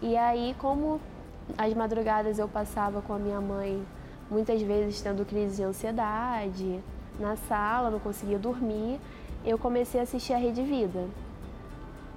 E 0.01 0.17
aí, 0.17 0.55
como 0.60 0.99
as 1.58 1.73
madrugadas 1.73 2.39
eu 2.39 2.47
passava 2.47 3.01
com 3.01 3.13
a 3.13 3.19
minha 3.19 3.39
mãe, 3.39 3.84
muitas 4.29 4.62
vezes 4.62 5.01
tendo 5.01 5.25
crise 5.25 5.58
de 5.58 5.63
ansiedade, 5.63 6.81
na 7.19 7.36
sala, 7.36 7.89
não 7.89 7.99
conseguia 7.99 8.38
dormir, 8.38 8.99
eu 9.45 9.58
comecei 9.58 9.99
a 9.99 10.03
assistir 10.03 10.34
a 10.34 10.38
Rede 10.38 10.63
Vida. 10.63 11.08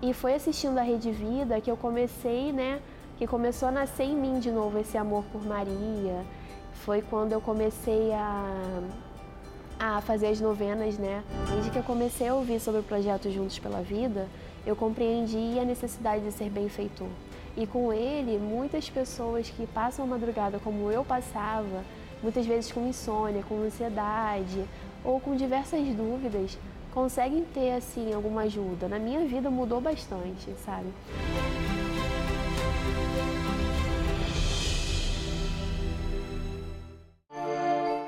E 0.00 0.12
foi 0.12 0.34
assistindo 0.34 0.78
a 0.78 0.82
Rede 0.82 1.10
Vida 1.10 1.60
que 1.60 1.70
eu 1.70 1.76
comecei, 1.76 2.52
né, 2.52 2.80
que 3.18 3.26
começou 3.26 3.68
a 3.68 3.72
nascer 3.72 4.04
em 4.04 4.16
mim 4.16 4.38
de 4.38 4.50
novo 4.50 4.78
esse 4.78 4.96
amor 4.96 5.24
por 5.32 5.44
Maria, 5.44 6.24
foi 6.72 7.02
quando 7.02 7.32
eu 7.32 7.40
comecei 7.40 8.12
a, 8.12 8.80
a 9.78 10.00
fazer 10.00 10.28
as 10.28 10.40
novenas, 10.40 10.96
né? 10.96 11.24
Desde 11.50 11.70
que 11.70 11.78
eu 11.78 11.82
comecei 11.82 12.28
a 12.28 12.34
ouvir 12.34 12.60
sobre 12.60 12.80
o 12.80 12.84
projeto 12.84 13.28
Juntos 13.30 13.58
pela 13.58 13.82
Vida, 13.82 14.28
eu 14.64 14.76
compreendi 14.76 15.58
a 15.58 15.64
necessidade 15.64 16.24
de 16.24 16.32
ser 16.32 16.48
benfeitor. 16.48 17.08
E 17.58 17.66
com 17.66 17.92
ele, 17.92 18.38
muitas 18.38 18.88
pessoas 18.88 19.50
que 19.50 19.66
passam 19.66 20.04
a 20.04 20.08
madrugada 20.08 20.60
como 20.60 20.92
eu 20.92 21.04
passava, 21.04 21.82
muitas 22.22 22.46
vezes 22.46 22.70
com 22.70 22.86
insônia, 22.86 23.42
com 23.42 23.60
ansiedade 23.62 24.64
ou 25.04 25.18
com 25.18 25.34
diversas 25.34 25.84
dúvidas, 25.88 26.56
conseguem 26.94 27.44
ter 27.44 27.72
assim 27.72 28.14
alguma 28.14 28.42
ajuda. 28.42 28.86
Na 28.86 29.00
minha 29.00 29.26
vida 29.26 29.50
mudou 29.50 29.80
bastante, 29.80 30.54
sabe? 30.64 30.86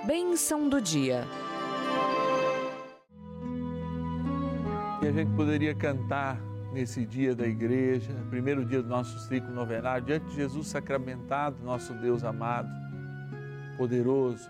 Bênção 0.06 0.68
do 0.68 0.80
dia. 0.80 1.24
E 5.02 5.08
a 5.08 5.10
gente 5.10 5.34
poderia 5.34 5.74
cantar 5.74 6.49
nesse 6.72 7.04
dia 7.04 7.35
da 7.35 7.46
igreja, 7.46 8.12
primeiro 8.28 8.64
dia 8.64 8.83
do 8.83 8.88
nosso 8.88 9.18
ciclo 9.28 9.52
novenário, 9.52 10.04
diante 10.04 10.26
de 10.26 10.37
Jesus 10.37 10.68
sacramentado, 10.68 11.62
nosso 11.64 11.92
Deus 11.94 12.22
amado, 12.22 12.68
poderoso, 13.76 14.48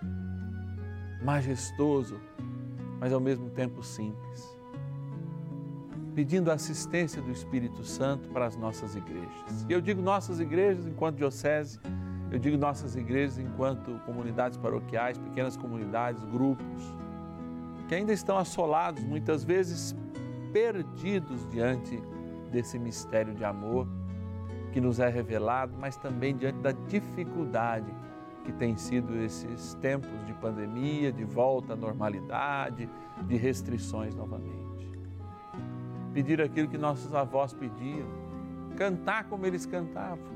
majestoso, 1.23 2.19
mas 2.99 3.11
ao 3.11 3.19
mesmo 3.19 3.49
tempo 3.49 3.83
simples. 3.83 4.59
Pedindo 6.13 6.51
a 6.51 6.55
assistência 6.55 7.21
do 7.21 7.31
Espírito 7.31 7.83
Santo 7.83 8.29
para 8.29 8.45
as 8.45 8.55
nossas 8.55 8.95
igrejas. 8.95 9.65
E 9.67 9.71
eu 9.71 9.81
digo 9.81 10.01
nossas 10.01 10.39
igrejas 10.39 10.85
enquanto 10.85 11.17
diocese, 11.17 11.79
eu 12.29 12.37
digo 12.37 12.57
nossas 12.57 12.95
igrejas 12.95 13.39
enquanto 13.39 13.99
comunidades 14.05 14.57
paroquiais, 14.57 15.17
pequenas 15.17 15.57
comunidades, 15.57 16.23
grupos, 16.25 16.83
que 17.87 17.95
ainda 17.95 18.13
estão 18.13 18.37
assolados, 18.37 19.03
muitas 19.03 19.43
vezes 19.43 19.95
perdidos 20.51 21.47
diante 21.49 22.01
desse 22.51 22.77
mistério 22.77 23.33
de 23.33 23.43
amor 23.43 23.87
que 24.71 24.79
nos 24.79 24.99
é 24.99 25.09
revelado, 25.09 25.73
mas 25.79 25.97
também 25.97 26.35
diante 26.35 26.59
da 26.59 26.71
dificuldade 26.71 27.91
que 28.43 28.51
tem 28.51 28.75
sido 28.75 29.15
esses 29.21 29.75
tempos 29.75 30.09
de 30.25 30.33
pandemia, 30.33 31.11
de 31.11 31.23
volta 31.23 31.73
à 31.73 31.75
normalidade, 31.75 32.89
de 33.27 33.37
restrições 33.37 34.15
novamente. 34.15 34.89
Pedir 36.13 36.41
aquilo 36.41 36.67
que 36.67 36.77
nossos 36.77 37.13
avós 37.13 37.53
pediam, 37.53 38.07
cantar 38.75 39.25
como 39.25 39.45
eles 39.45 39.65
cantavam. 39.65 40.31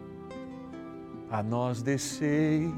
A 1.30 1.42
nós 1.42 1.82
descei 1.82 2.72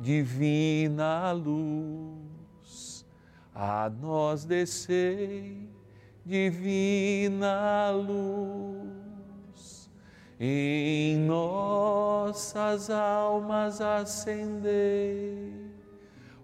divina 0.00 1.30
luz, 1.32 3.06
a 3.54 3.90
nós 3.90 4.44
descei 4.44 5.68
divina 6.28 7.90
luz, 7.90 9.88
em 10.38 11.16
nossas 11.20 12.90
almas 12.90 13.80
acender 13.80 15.54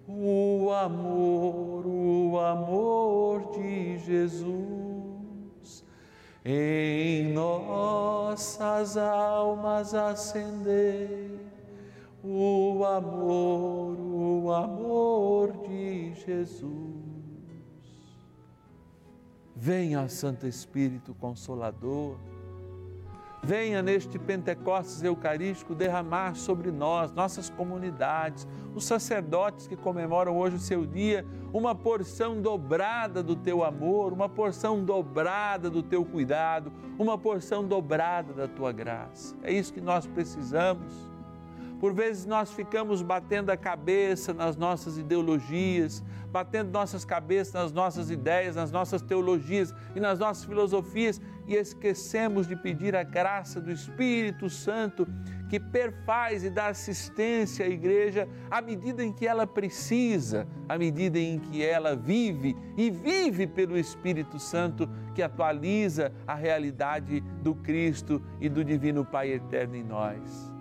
o 0.09 0.70
amor, 0.73 1.87
o 1.87 2.38
amor 2.38 3.51
de 3.51 3.99
Jesus. 3.99 5.85
Em 6.42 7.31
nossas 7.35 8.97
almas 8.97 9.94
acender 9.94 11.40
o 12.23 12.83
amor, 12.87 13.99
o 14.01 14.51
amor 14.51 15.53
de 15.68 16.14
Jesus. 16.14 17.04
Venha, 19.66 20.07
Santo 20.11 20.46
Espírito 20.46 21.14
Consolador, 21.14 22.18
venha 23.42 23.83
neste 23.83 24.18
Pentecostes 24.18 25.03
Eucarístico 25.03 25.74
derramar 25.74 26.35
sobre 26.35 26.70
nós, 26.70 27.11
nossas 27.12 27.48
comunidades, 27.48 28.46
os 28.74 28.85
sacerdotes 28.85 29.66
que 29.66 29.74
comemoram 29.74 30.37
hoje 30.37 30.57
o 30.57 30.61
seu 30.61 30.85
dia, 30.85 31.24
uma 31.50 31.74
porção 31.74 32.42
dobrada 32.42 33.22
do 33.22 33.35
teu 33.35 33.64
amor, 33.64 34.12
uma 34.12 34.29
porção 34.29 34.85
dobrada 34.85 35.70
do 35.70 35.83
teu 35.83 36.05
cuidado, 36.05 36.70
uma 36.98 37.16
porção 37.16 37.66
dobrada 37.66 38.35
da 38.35 38.46
tua 38.46 38.70
graça. 38.70 39.35
É 39.42 39.50
isso 39.50 39.72
que 39.72 39.81
nós 39.81 40.07
precisamos. 40.07 41.13
Por 41.85 41.92
vezes 41.92 42.25
nós 42.25 42.51
ficamos 42.51 43.03
batendo 43.03 43.51
a 43.51 43.59
cabeça 43.59 44.33
nas 44.33 44.57
nossas 44.57 44.97
ideologias, 44.97 46.03
batendo 46.33 46.70
nossas 46.70 47.05
cabeças 47.05 47.53
nas 47.53 47.73
nossas 47.75 48.11
ideias, 48.11 48.57
nas 48.57 48.73
nossas 48.73 49.03
teologias 49.03 49.75
e 49.94 50.01
nas 50.01 50.18
nossas 50.18 50.47
filosofias 50.47 51.20
e 51.47 51.55
esquecemos 51.55 52.49
de 52.49 52.57
pedir 52.57 52.97
a 52.97 53.03
graça 53.03 53.61
do 53.61 53.70
Espírito 53.70 54.49
Santo 54.49 55.07
que 55.51 55.61
perfaz 55.61 56.42
e 56.42 56.49
dá 56.49 56.68
assistência 56.68 57.66
à 57.66 57.68
igreja 57.68 58.27
à 58.51 58.62
medida 58.62 59.05
em 59.05 59.12
que 59.12 59.27
ela 59.27 59.47
precisa, 59.47 60.49
à 60.66 60.79
medida 60.79 61.18
em 61.18 61.38
que 61.38 61.62
ela 61.62 61.94
vive 61.94 62.57
e 62.79 62.90
vive 62.90 63.47
pelo 63.47 63.77
Espírito 63.77 64.38
Santo 64.38 64.88
que 65.14 65.23
atualiza 65.23 66.11
a 66.27 66.35
realidade 66.35 67.20
do 67.42 67.55
Cristo 67.55 68.23
e 68.40 68.49
do 68.49 68.64
Divino 68.64 69.05
Pai 69.05 69.33
eterno 69.33 69.77
em 69.77 69.85
nós. 69.85 70.54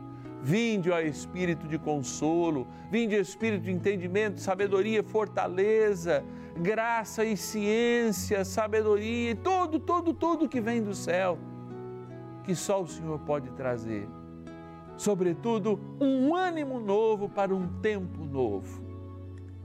Vinde, 0.43 0.91
ó 0.91 0.99
Espírito 0.99 1.69
de 1.69 1.79
consolo, 1.79 2.67
vinde, 2.91 3.15
Espírito 3.15 3.63
de 3.63 3.71
entendimento, 3.71 4.41
sabedoria, 4.41 5.01
fortaleza, 5.01 6.21
graça 6.59 7.23
e 7.23 7.37
ciência, 7.37 8.43
sabedoria, 8.43 9.31
e 9.31 9.35
tudo, 9.35 9.79
tudo, 9.79 10.13
tudo 10.13 10.49
que 10.49 10.59
vem 10.59 10.83
do 10.83 10.93
céu, 10.93 11.39
que 12.43 12.53
só 12.53 12.81
o 12.81 12.87
Senhor 12.87 13.17
pode 13.19 13.51
trazer. 13.51 14.05
Sobretudo, 14.97 15.79
um 15.97 16.35
ânimo 16.35 16.77
novo 16.77 17.29
para 17.29 17.55
um 17.55 17.65
tempo 17.81 18.25
novo. 18.25 18.83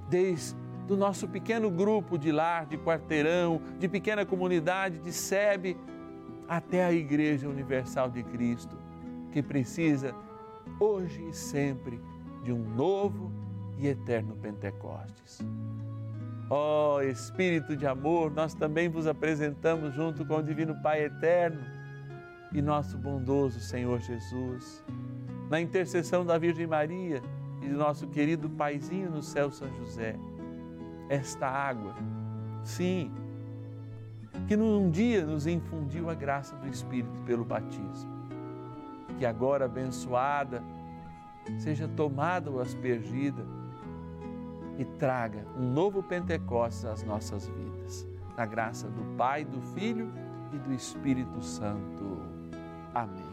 Desde 0.09 0.57
o 0.89 0.95
nosso 0.95 1.27
pequeno 1.27 1.73
grupo 1.73 2.17
de 2.17 2.31
lar, 2.31 2.67
de 2.67 2.79
quarteirão, 2.79 3.61
de 3.81 3.89
pequena 3.89 4.25
comunidade, 4.25 5.01
de 5.01 5.13
SEB, 5.13 5.77
até 6.49 6.85
a 6.85 6.93
Igreja 6.93 7.49
Universal 7.49 8.09
de 8.11 8.23
Cristo, 8.23 8.79
que 9.33 9.43
precisa 9.43 10.15
hoje 10.81 11.29
e 11.29 11.33
sempre, 11.33 12.01
de 12.43 12.53
um 12.53 12.63
novo 12.75 13.33
e 13.77 13.87
eterno 13.87 14.37
Pentecostes. 14.37 15.41
Ó 16.51 16.97
oh, 16.97 17.03
Espírito 17.03 17.77
de 17.77 17.87
amor, 17.87 18.31
nós 18.31 18.55
também 18.55 18.89
vos 18.89 19.07
apresentamos 19.07 19.95
junto 19.95 20.25
com 20.25 20.37
o 20.37 20.43
Divino 20.43 20.75
Pai 20.83 21.05
eterno 21.05 21.61
e 22.53 22.63
nosso 22.63 22.97
bondoso 22.97 23.61
Senhor 23.61 24.01
Jesus, 24.01 24.83
na 25.51 25.61
intercessão 25.61 26.25
da 26.25 26.39
Virgem 26.39 26.67
Maria 26.67 27.21
e 27.63 27.69
do 27.69 27.77
nosso 27.77 28.07
querido 28.09 28.49
Paizinho 28.49 29.11
no 29.11 29.23
céu, 29.23 29.51
São 29.51 29.69
José, 29.77 30.17
esta 31.11 31.47
água, 31.47 31.95
sim, 32.65 33.13
que 34.47 34.57
num 34.57 34.91
dia 34.91 35.27
nos 35.27 35.47
infundiu 35.47 36.09
a 36.09 36.15
graça 36.15 36.57
do 36.57 36.69
Espírito 36.69 37.21
pelo 37.27 37.45
batismo 37.45 38.18
que 39.19 39.27
agora 39.27 39.65
abençoada 39.65 40.63
seja 41.59 41.89
tomada 41.89 42.51
ou 42.51 42.61
aspergida 42.61 43.45
e 44.79 44.85
traga 44.85 45.45
um 45.59 45.73
novo 45.73 46.03
Pentecostes 46.03 46.85
às 46.85 47.03
nossas 47.03 47.49
vidas. 47.49 48.07
Na 48.37 48.47
graça 48.47 48.87
do 48.89 49.17
Pai, 49.17 49.45
do 49.45 49.61
Filho 49.61 50.13
e 50.53 50.59
do 50.59 50.73
Espírito 50.73 51.43
Santo. 51.43 52.23
Amém. 52.95 53.29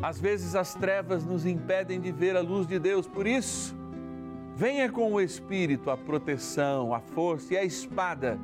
Às 0.00 0.20
vezes 0.20 0.54
as 0.54 0.74
trevas 0.74 1.24
nos 1.24 1.44
impedem 1.44 2.00
de 2.00 2.12
ver 2.12 2.36
a 2.36 2.40
luz 2.40 2.66
de 2.66 2.78
Deus, 2.78 3.06
por 3.06 3.26
isso, 3.26 3.76
venha 4.56 4.90
com 4.90 5.12
o 5.12 5.20
Espírito 5.20 5.90
a 5.90 5.96
proteção, 5.96 6.94
a 6.94 7.00
força 7.00 7.54
e 7.54 7.56
a 7.56 7.64
espada 7.64 8.38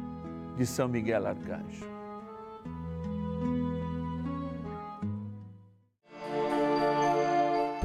de 0.56 0.66
São 0.66 0.88
Miguel 0.88 1.26
Arcanjo. 1.26 1.95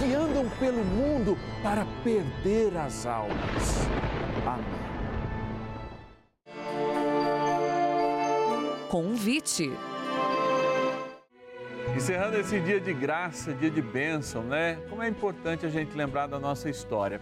que 0.00 0.14
andam 0.14 0.48
pelo 0.58 0.82
mundo 0.82 1.36
para 1.62 1.84
perder 2.02 2.74
as 2.74 3.04
almas. 3.04 3.86
Amém. 4.46 4.64
Convite. 8.88 9.70
Encerrando 11.94 12.38
esse 12.38 12.58
dia 12.60 12.80
de 12.80 12.94
graça, 12.94 13.52
dia 13.52 13.70
de 13.70 13.82
bênção, 13.82 14.42
né? 14.42 14.78
Como 14.88 15.02
é 15.02 15.08
importante 15.08 15.66
a 15.66 15.68
gente 15.68 15.94
lembrar 15.94 16.28
da 16.28 16.38
nossa 16.38 16.70
história. 16.70 17.20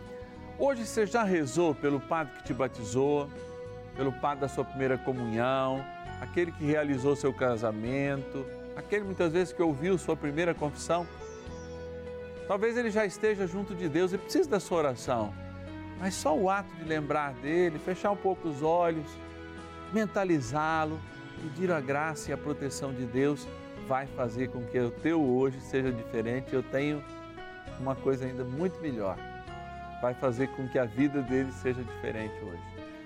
Hoje 0.57 0.87
você 0.87 1.05
já 1.05 1.25
rezou 1.25 1.75
pelo 1.75 1.99
padre 1.99 2.33
que 2.35 2.45
te 2.45 2.55
batizou, 2.55 3.29
pelo 3.97 4.13
padre 4.13 4.43
da 4.43 4.49
sua 4.49 4.65
primeira 4.65 4.97
comunhão, 4.97 5.85
aquele 6.21 6.53
que 6.53 6.65
realizou 6.65 7.17
seu 7.17 7.33
casamento, 7.33 8.47
aquele 8.77 9.03
muitas 9.03 9.33
vezes 9.33 9.53
que 9.53 9.63
ouviu 9.63 9.99
sua 9.99 10.17
primeira 10.17 10.55
confissão. 10.55 11.05
Talvez 12.49 12.79
ele 12.79 12.91
já 12.91 13.05
esteja 13.05 13.47
junto 13.47 13.75
de 13.75 13.91
Deus 13.91 14.15
e 14.15 14.19
precise 14.19 14.49
da 14.49 14.59
sua 14.59 14.79
oração, 14.79 15.35
mas 16.01 16.15
só 16.15 16.35
o 16.35 16.49
ato 16.49 16.75
de 16.77 16.85
lembrar 16.85 17.35
dele, 17.35 17.79
fechar 17.79 18.11
um 18.11 18.17
pouco 18.17 18.49
os 18.49 18.63
olhos, 18.63 19.07
mentalizá-lo, 19.93 20.99
pedir 21.43 21.71
a 21.71 21.79
graça 21.79 22.31
e 22.31 22.33
a 22.33 22.39
proteção 22.39 22.93
de 22.95 23.05
Deus, 23.05 23.47
vai 23.87 24.07
fazer 24.07 24.49
com 24.49 24.65
que 24.65 24.79
o 24.79 24.91
teu 24.91 25.23
hoje 25.23 25.61
seja 25.61 25.93
diferente. 25.93 26.55
Eu 26.55 26.63
tenho 26.63 27.05
uma 27.79 27.95
coisa 27.95 28.25
ainda 28.25 28.45
muito 28.45 28.81
melhor. 28.81 29.17
vai 30.01 30.15
fazer 30.15 30.49
com 30.49 30.67
que 30.69 30.79
a 30.79 30.85
vida 30.85 31.21
dele 31.21 31.53
seja 31.53 31.83
diferente 31.83 32.35
hoje. 32.45 32.63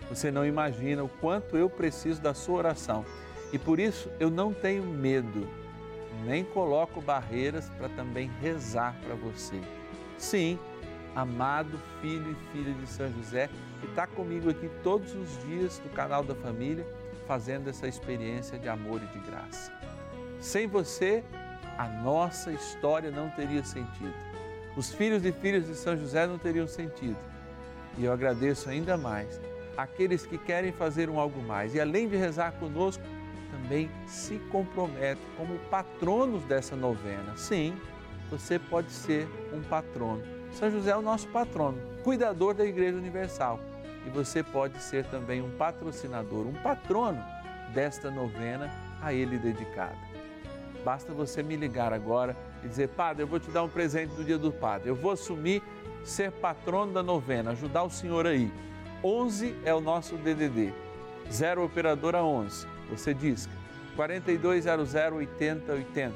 Você 0.09 0.31
não 0.31 0.47
imagina 0.47 1.03
o 1.03 1.09
quanto 1.09 1.57
eu 1.57 1.69
preciso 1.69 2.21
da 2.21 2.35
sua 2.35 2.59
oração. 2.59 3.05
E 3.53 3.59
por 3.59 3.81
isso 3.81 4.11
eu 4.21 4.31
não 4.31 4.53
tenho 4.53 4.85
medo, 4.85 5.49
nem 6.25 6.45
coloco 6.45 7.01
barreiras 7.01 7.69
para 7.71 7.89
também 7.91 8.31
rezar 8.41 8.95
para 9.05 9.15
você. 9.15 9.61
Sim, 10.17 10.59
amado 11.15 11.79
filho 12.01 12.33
e 12.33 12.53
filha 12.53 12.73
de 12.75 12.87
São 12.87 13.13
José, 13.13 13.49
que 13.81 13.87
está 13.87 14.07
comigo 14.07 14.51
aqui 14.51 14.71
todos 14.83 15.15
os 15.15 15.39
dias 15.47 15.79
do 15.79 15.91
canal 15.91 16.23
da 16.23 16.35
família, 16.35 16.87
fazendo 17.27 17.69
essa 17.69 17.87
experiência 17.87 18.59
de 18.59 18.69
amor 18.69 19.01
e 19.03 19.07
de 19.07 19.19
graça. 19.27 19.73
Sem 20.41 20.67
você, 20.67 21.25
a 21.79 21.89
nossa 21.89 22.53
história 22.53 23.11
não 23.11 23.31
teria 23.31 23.65
sentido. 23.65 24.15
Os 24.77 24.93
filhos 24.93 25.25
e 25.25 25.33
filhas 25.33 25.67
de 25.67 25.75
São 25.75 25.97
José 25.97 26.27
não 26.27 26.39
teriam 26.39 26.67
sentido. 26.67 27.19
E 27.99 28.05
eu 28.05 28.13
agradeço 28.13 28.71
ainda 28.71 28.97
mais 28.97 29.41
aqueles 29.77 30.27
que 30.27 30.39
querem 30.39 30.73
fazer 30.73 31.09
um 31.09 31.19
algo 31.19 31.43
mais 31.43 31.75
e 31.75 31.81
além 31.81 32.09
de 32.09 32.17
rezar 32.17 32.53
conosco, 32.53 33.03
também 33.53 33.91
se 34.07 34.39
comprometem 34.51 35.23
como 35.37 35.59
patronos 35.71 36.43
dessa 36.45 36.75
novena. 36.75 37.37
Sim, 37.37 37.77
você 38.31 38.59
pode 38.59 38.91
ser 38.91 39.29
um 39.53 39.63
patrono. 39.63 40.23
São 40.53 40.71
José 40.71 40.91
é 40.91 40.97
o 40.97 41.03
nosso 41.03 41.29
patrono, 41.29 41.79
cuidador 42.03 42.55
da 42.55 42.65
Igreja 42.65 42.97
Universal. 42.97 43.61
E 44.07 44.11
você 44.11 44.43
pode 44.43 44.83
ser 44.83 45.05
também 45.05 45.41
um 45.41 45.51
patrocinador, 45.57 46.47
um 46.47 46.55
patrono 46.55 47.23
desta 47.73 48.11
novena 48.11 48.71
a 49.01 49.13
ele 49.13 49.39
dedicada. 49.39 49.97
Basta 50.85 51.13
você 51.13 51.43
me 51.43 51.55
ligar 51.55 51.93
agora 51.93 52.37
e 52.65 52.69
dizer: 52.69 52.89
Padre, 52.89 53.23
eu 53.23 53.27
vou 53.27 53.39
te 53.39 53.51
dar 53.51 53.63
um 53.63 53.69
presente 53.69 54.15
do 54.15 54.25
Dia 54.25 54.39
do 54.39 54.51
Padre. 54.51 54.89
Eu 54.89 54.97
vou 54.97 55.13
assumir 55.13 55.63
ser 56.03 56.33
patrono 56.33 56.93
da 56.93 57.03
novena, 57.03 57.53
ajudar 57.53 57.85
o 57.85 57.91
senhor 57.91 58.27
aí. 58.27 58.53
11 59.05 59.55
é 59.65 59.73
o 59.73 59.81
nosso 59.81 60.17
DDD. 60.17 60.73
0 61.31 61.65
operadora 61.65 62.23
11. 62.23 62.72
Você 62.97 63.13
diz 63.15 63.49
4200 63.97 64.95
8080. 64.95 66.15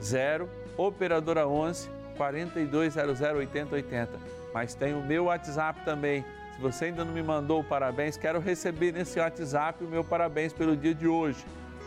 0 0.00 0.48
operadora 0.76 1.46
11 1.46 1.88
4200 2.16 3.20
8080. 3.20 4.10
Mas 4.52 4.74
tem 4.74 4.94
o 4.94 5.02
meu 5.02 5.24
WhatsApp 5.24 5.84
também. 5.84 6.24
Se 6.54 6.60
você 6.60 6.86
ainda 6.86 7.04
não 7.04 7.12
me 7.12 7.22
mandou 7.22 7.60
o 7.60 7.64
parabéns, 7.64 8.16
quero 8.16 8.38
receber 8.38 8.92
nesse 8.92 9.18
WhatsApp 9.18 9.82
o 9.82 9.88
meu 9.88 10.04
parabéns 10.04 10.52
pelo 10.52 10.76
dia 10.76 10.94
de 10.94 11.08
hoje. 11.08 11.44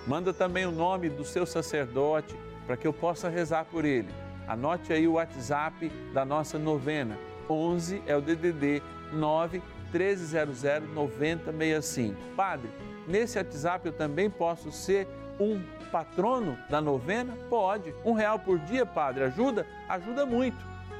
Manda 0.08 0.34
também 0.34 0.66
o 0.66 0.72
nome 0.72 1.10
do 1.10 1.24
seu 1.24 1.46
sacerdote 1.46 2.36
para 2.66 2.76
que 2.76 2.88
eu 2.88 2.94
possa 2.94 3.30
rezar 3.30 3.66
por 3.66 3.86
ele. 3.86 4.10
Anote 4.48 4.94
aí 4.94 5.08
o 5.08 5.14
WhatsApp 5.14 5.90
da 6.14 6.26
nossa 6.26 6.58
novena. 6.58 7.18
11 7.50 8.02
é 8.08 8.16
o 8.16 8.22
DDD 8.22 8.82
9 9.14 9.62
1300 9.92 10.64
9065. 10.94 12.16
Padre, 12.36 12.70
nesse 13.08 13.38
WhatsApp 13.38 13.86
eu 13.86 13.94
também 13.94 14.30
posso 14.30 14.72
ser 14.72 15.08
um 15.40 15.62
patrono 15.92 16.58
da 16.70 16.82
novena? 16.82 17.38
Pode. 17.50 17.94
Um 18.04 18.14
real 18.14 18.40
por 18.40 18.60
dia, 18.60 18.86
padre, 18.86 19.24
ajuda? 19.24 19.66
Ajuda 19.88 20.26
muito. 20.26 20.58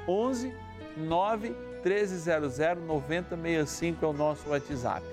11 0.08 0.54
9 0.98 1.56
1300 1.84 2.58
9065 2.88 4.06
é 4.06 4.08
o 4.08 4.14
nosso 4.14 4.50
WhatsApp. 4.50 5.06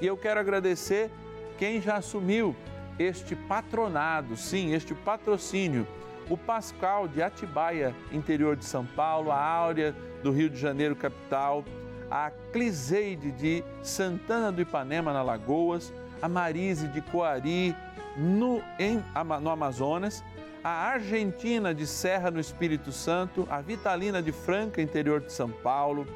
E 0.00 0.06
eu 0.06 0.16
quero 0.16 0.40
agradecer 0.40 1.10
quem 1.58 1.80
já 1.80 1.96
assumiu 1.96 2.54
este 2.98 3.34
patronado, 3.34 4.36
sim, 4.36 4.72
este 4.72 4.94
patrocínio. 4.94 5.86
O 6.28 6.36
Pascal 6.36 7.08
de 7.08 7.22
Atibaia, 7.22 7.94
interior 8.12 8.56
de 8.56 8.64
São 8.64 8.84
Paulo, 8.84 9.30
a 9.30 9.38
Áurea 9.42 9.94
do 10.22 10.30
Rio 10.30 10.48
de 10.48 10.58
Janeiro, 10.58 10.94
capital, 10.94 11.64
a 12.10 12.30
Cliseide 12.52 13.30
de 13.32 13.64
Santana 13.82 14.52
do 14.52 14.60
Ipanema, 14.60 15.12
na 15.12 15.22
Lagoas, 15.22 15.92
a 16.20 16.28
Marise 16.28 16.88
de 16.88 17.00
Coari, 17.00 17.74
no, 18.16 18.62
em, 18.78 19.02
no 19.42 19.50
Amazonas, 19.50 20.24
a 20.62 20.70
Argentina 20.70 21.74
de 21.74 21.86
Serra, 21.86 22.30
no 22.30 22.38
Espírito 22.38 22.92
Santo, 22.92 23.46
a 23.50 23.60
Vitalina 23.60 24.22
de 24.22 24.32
Franca, 24.32 24.82
interior 24.82 25.20
de 25.20 25.32
São 25.32 25.50
Paulo, 25.50 26.06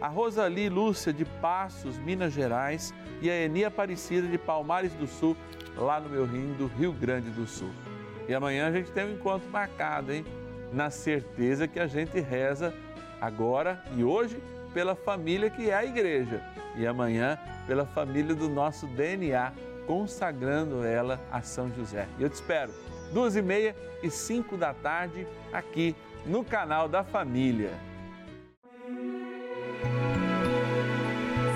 a 0.00 0.06
Rosali 0.06 0.68
Lúcia 0.68 1.12
de 1.12 1.24
Passos, 1.24 1.98
Minas 1.98 2.32
Gerais 2.32 2.94
e 3.20 3.28
a 3.28 3.44
Eni 3.44 3.64
Aparecida 3.64 4.28
de 4.28 4.38
Palmares 4.38 4.92
do 4.92 5.06
Sul, 5.06 5.36
lá 5.76 5.98
no 5.98 6.08
meu 6.08 6.24
rim 6.24 6.54
do 6.54 6.66
Rio 6.66 6.92
Grande 6.92 7.30
do 7.30 7.46
Sul. 7.46 7.70
E 8.28 8.34
amanhã 8.34 8.68
a 8.68 8.72
gente 8.72 8.90
tem 8.92 9.06
um 9.06 9.14
encontro 9.14 9.48
marcado, 9.50 10.12
hein? 10.12 10.24
Na 10.72 10.90
certeza 10.90 11.66
que 11.66 11.80
a 11.80 11.86
gente 11.86 12.20
reza 12.20 12.74
agora 13.20 13.82
e 13.96 14.04
hoje 14.04 14.40
pela 14.78 14.94
família 14.94 15.50
que 15.50 15.70
é 15.70 15.74
a 15.74 15.84
igreja 15.84 16.40
e 16.76 16.86
amanhã 16.86 17.36
pela 17.66 17.84
família 17.84 18.32
do 18.32 18.48
nosso 18.48 18.86
DNA, 18.86 19.52
consagrando 19.88 20.84
ela 20.84 21.20
a 21.32 21.42
São 21.42 21.68
José. 21.74 22.06
Eu 22.16 22.30
te 22.30 22.34
espero, 22.34 22.70
duas 23.12 23.34
e 23.34 23.42
meia 23.42 23.74
e 24.04 24.08
cinco 24.08 24.56
da 24.56 24.72
tarde, 24.72 25.26
aqui 25.52 25.96
no 26.24 26.44
canal 26.44 26.88
da 26.88 27.02
Família. 27.02 27.72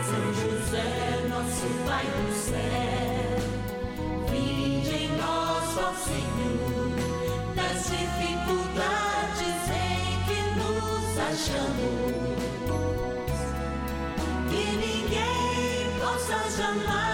São 0.03 0.35
José, 0.35 1.29
nosso 1.29 1.69
Pai 1.87 2.05
do 2.05 2.33
céu, 2.33 2.57
em 4.35 4.83
Senhor, 5.95 6.91
das 7.55 7.85
dificuldades 7.85 9.71
em 9.71 10.25
que 10.27 10.41
nos 10.59 11.19
achamos. 11.21 12.32
Que 16.33 16.39
ninguém 16.39 16.45
possa 16.45 16.63
jamais 16.63 17.12